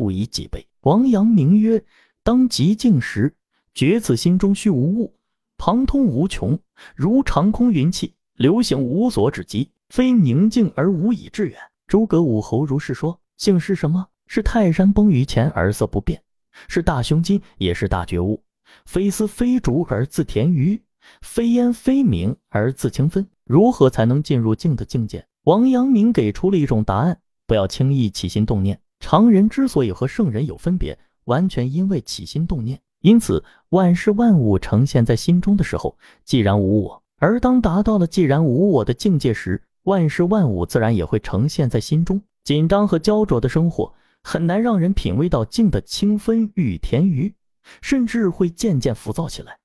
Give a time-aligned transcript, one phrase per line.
[0.00, 0.66] 不以己悲。
[0.80, 1.84] 王阳明曰
[2.24, 3.34] ：“当极静时，
[3.74, 5.14] 觉此心中虚无物，
[5.58, 6.58] 旁通无穷，
[6.96, 14.06] 如长空云气，流行无所止极，非宁静而无以致远。”诸葛武侯如是说：“静是什么？
[14.26, 16.22] 是泰山崩于前而色不变，
[16.66, 18.42] 是大胸襟，也是大觉悟。
[18.86, 20.80] 非丝非竹而自田鱼，
[21.20, 23.28] 非烟非明而自清分。
[23.44, 28.80] 如何才能进入静的境界？”王阳明给出了一种答案：不要轻易起心动念。
[29.00, 32.80] 常人之所以和圣人有分别，完全因为起心动念。
[33.00, 42.20] 因此，万事万物呈现在心中的时候，既然无我；而当达到了既然无我的境界时，万事万物自然也会呈现在心中。
[42.44, 47.34] 紧张和焦灼的生活很难让人品味到静的清芬与甜鱼，
[47.80, 49.58] 甚至会渐渐浮躁起来。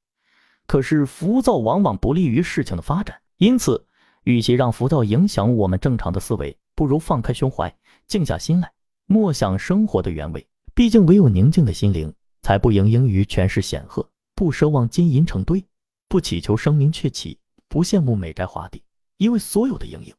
[0.66, 3.86] 可是浮躁往往不利于事情的发展，因此，
[4.24, 7.76] 与其让浮躁影响我们正常的思维，不如放开胸怀，
[8.08, 8.72] 静下心来，
[9.06, 10.48] 默想生活的原委。
[10.74, 15.64] 毕竟，唯有宁静的心灵，才不盈盈于权势显赫，不奢望金银成堆，
[16.08, 18.84] 不祈求声名鹊起，不羡慕美宅华邸。
[19.18, 20.14] 因为所有的盈盈、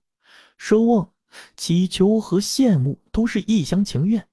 [0.59, 1.11] 奢望、
[1.57, 4.27] 祈求和羡慕都是一厢情愿，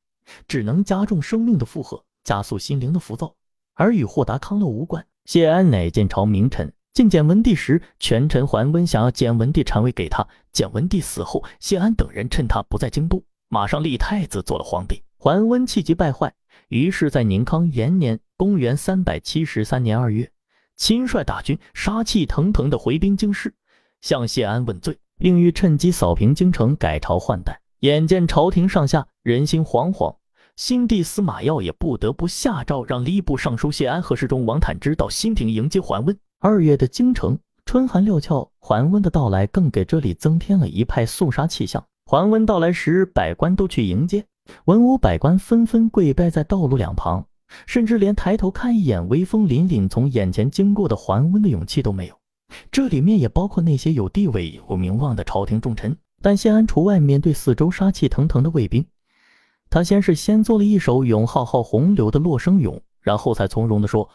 [0.47, 3.35] 只能加重生命的负荷，加速心灵的浮躁，
[3.73, 5.05] 而与豁达康乐无关。
[5.25, 10.25] 谢安乃晋朝名臣，觐简文帝时，权臣桓温想要简文帝禅位给他。
[10.53, 13.21] 简文帝死后，谢安等人趁他不在京都，
[13.53, 15.03] 马上立太子做了皇帝。
[15.15, 16.33] 桓温气急败坏，
[16.69, 20.31] 于是，在宁康元年（公元373年二月），
[20.75, 23.53] 亲率大军，杀气腾腾地回兵京师。
[24.01, 27.61] 向谢安问罪，并欲趁机扫平京城，改朝换代。
[27.81, 30.15] 眼见朝廷上下人心惶惶，
[30.55, 36.17] 新帝司马曜也不得不下诏，让吏部尚书谢安和侍中王坦之到新亭迎接桓温。
[36.39, 41.85] 二月的京城，春寒料峭，桓温的到来更给这里增添了一派肃杀气象。
[42.13, 44.23] 桓温到来时，百官都去迎接，
[44.65, 47.25] 文武百官纷纷跪拜在道路两旁，
[47.65, 52.15] 甚至连抬头看一眼威风凛凛从眼前经过的桓温的勇气都没有。
[52.71, 58.85] 这里面也包括那些有地位、有名望的朝廷重臣，但谢安除外，面对四周杀气腾腾的卫兵，
[59.71, 64.07] 他先是先做了一首咏浩浩洪流的洛生咏，然后才从容地说：“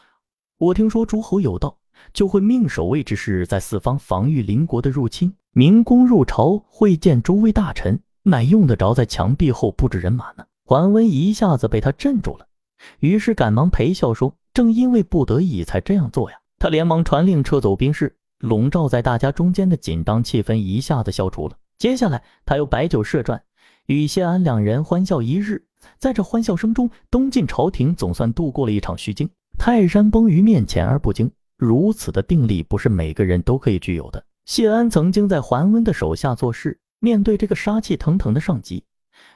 [0.59, 1.77] 我听说诸侯有道，
[2.13, 5.35] 就会命守卫之士在四方防御邻国的入侵。
[5.59, 12.47] 明公入朝会见诸位大臣，乃用得着在墙壁后布置人马呢。”桓温一下子被他镇住了，
[13.01, 18.15] 于是赶忙陪笑说：“正因为不得已才这样做呀。”他连忙传令撤走兵士。
[18.39, 21.57] 笼罩在大家中间的紧张气氛一下子消除了。
[21.77, 23.43] 接下来，他又摆酒设传，
[23.87, 25.65] 与谢安两人欢笑一日。
[25.99, 29.29] 在这欢笑声中，东晋朝廷总算度过了一场虚惊。
[29.59, 34.23] 泰山崩于面前而不惊，如此的定力不是每个人都可以具有的。
[34.49, 38.83] 谢安曾经在桓温的手下做事，面对这个杀气腾腾的上级，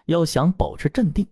[0.07, 1.27] 要想保持镇定，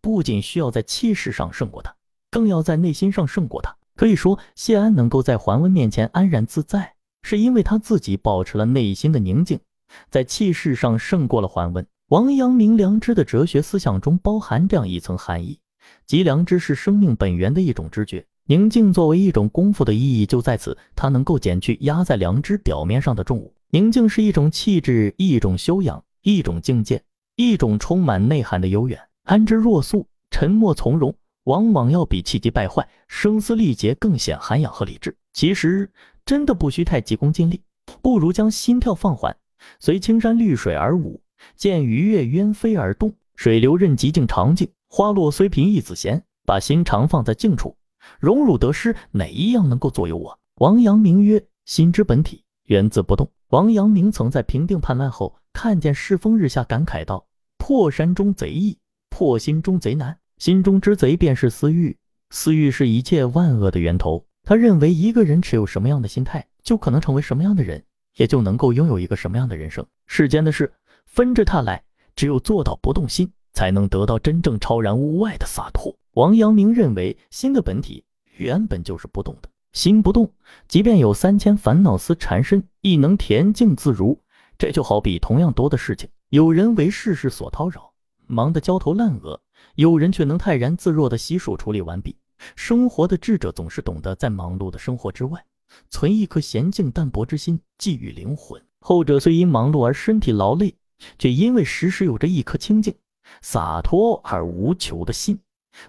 [0.00, 1.94] 不仅需要在气势上胜过他，
[2.30, 3.76] 更要在内心上胜过他。
[3.94, 6.94] 可以说，谢安能够在桓温面前安然自在。
[7.22, 9.60] 是因为他自己保持了内心的宁静，
[10.08, 11.86] 在气势上胜过了桓温。
[12.08, 15.60] 王阳明良知的哲学思想中包含这样一层含义，
[16.06, 18.24] 即良知是生命本源的一种知觉。
[18.50, 23.54] 宁静作为一种功夫的意义就在此，它能够减去压在良知表面上的重物。
[23.70, 27.00] 宁静是一种气质，一种修养，一种境界，
[27.36, 28.98] 一种充满内涵的悠远。
[29.22, 35.16] 安之若素，沉默从容，往往要比气急败坏、声嘶力竭更显涵养和理智。
[35.32, 35.88] 其实。
[36.26, 37.62] 真的不需太急功近利，
[38.02, 39.36] 不如将心跳放缓，
[39.78, 41.20] 随青山绿水而舞，
[41.54, 46.24] 见鱼跃鸢飞而动，水流任极静长静，花落虽贫亦自闲。
[46.46, 47.76] 把心常放在静处，
[48.18, 50.38] 荣辱得失哪一样能够左右我？
[50.56, 53.30] 王阳明曰：心之本体，源自不动。
[53.48, 57.26] 王阳明曾在平定叛乱后，看见世风日下，感慨道：
[57.58, 58.78] 破山中贼易，
[59.08, 60.18] 破心中贼难。
[60.38, 61.96] 心中之贼便是私欲，
[62.30, 64.24] 私欲是一切万恶的源头。
[64.42, 67.84] 他认为，一个人持有什么样的心态，就可能成为什么样的人，
[68.16, 69.86] 也就能够拥有一个什么样的人生。
[70.06, 70.72] 世间的事
[71.04, 71.82] 分着他来，
[72.16, 75.96] 只有做到不动心，才能得到真正超然物外的洒脱。
[76.12, 78.04] 王阳明认为，心的本体
[78.36, 80.32] 原本就是不动的，心不动，
[80.66, 84.20] 即便有三千烦恼丝缠身，亦能恬静自如。
[84.58, 87.92] 这就好比同样多的事情，有人为世事所叨扰，
[88.26, 89.40] 忙得焦头烂额，
[89.76, 92.16] 有人却能泰然自若地悉数处理完毕。
[92.56, 95.44] 生活的智者总是懂得在忙碌的生活之外，
[95.88, 98.60] 存一颗娴静淡泊之心，寄予灵魂。
[98.80, 100.74] 后者虽因忙碌而身体劳累，
[101.18, 102.94] 却因为时时有着一颗清静、
[103.42, 105.38] 洒脱而无求的心，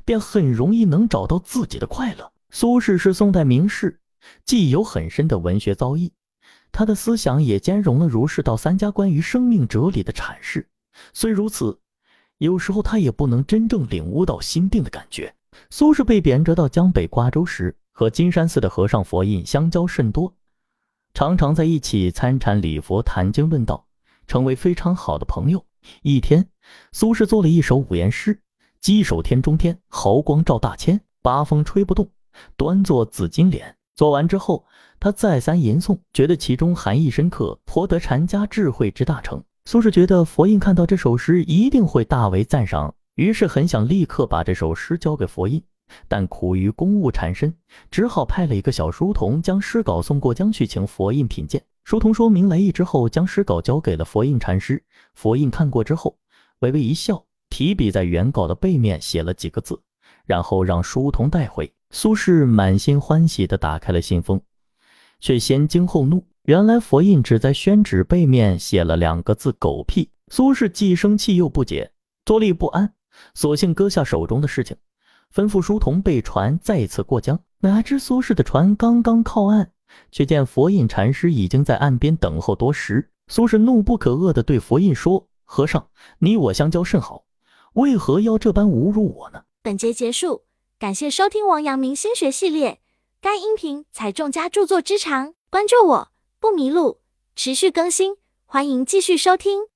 [0.06, 2.32] 便很容易能找到自己的快乐。
[2.50, 4.00] 苏轼是宋代名士，
[4.46, 6.12] 既有很深的文学造诣，
[6.72, 10.68] 他的思想也兼容了儒释道三家关于生命哲理的阐释。
[11.14, 11.80] 虽如此，
[12.38, 15.34] 有时候他也不能真正领悟到心定的感觉。
[15.70, 20.34] 苏轼被贬谪到江北瓜州时，和金山寺的和尚佛印相交甚多，
[21.14, 23.86] 常常在一起参禅礼佛、谈经论道，
[24.28, 25.66] 成为非常好的朋友。
[26.02, 26.48] 一天，
[26.92, 28.40] 苏轼做了一首五言诗
[28.80, 32.10] ：“稽首天中天，毫光照大千，八风吹不动。”
[32.56, 34.66] 端坐紫金莲，做完之后，
[35.00, 39.44] 他再三吟诵，觉得其中含义深刻，颇得禅家智慧之大成。
[39.66, 45.62] 苏轼觉得佛印看到这首诗一定会大为赞赏，于是很想立刻把这首诗交给佛印，
[46.08, 47.54] 但苦于公务缠身，
[47.92, 51.62] 只好派了一个小书童将诗稿送过江去，请佛印品鉴。
[51.84, 54.82] 书童说明来意之后，将诗稿交给了佛印禅师。
[55.14, 56.16] 佛印看过之后，
[56.62, 59.82] 微微一笑，提笔在原稿的背面写了几个字，
[60.26, 61.72] 然后让书童带回。
[61.90, 64.40] 苏轼满心欢喜地打开了信封，
[65.20, 66.24] 却先惊后怒。
[66.44, 70.10] 原来佛印只在宣纸背面写了两个字“狗屁”。
[70.32, 71.92] 苏轼既生气又不解，
[72.26, 72.94] 坐立不安，
[73.34, 74.78] 索性搁下手中的事情，
[75.34, 77.40] 吩咐书童备船再次过江。
[77.60, 79.72] 哪知苏轼的船刚刚靠岸，
[80.12, 83.10] 却见佛印禅师已经在岸边等候多时。
[83.28, 85.90] 苏轼怒不可遏地对佛印说：“和尚，
[86.20, 87.26] 你我相交甚好，
[87.74, 90.46] 为何要这般侮辱我呢？”本节结束。
[90.80, 92.80] 感谢收听王阳明心学系列，
[93.20, 96.08] 该音频采众家著作之长，关注我
[96.40, 97.02] 不迷路，
[97.36, 98.16] 持续更新，
[98.46, 99.71] 欢迎继续收听。